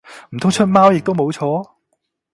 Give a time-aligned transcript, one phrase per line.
[0.31, 1.73] 唔通出貓亦都冇錯？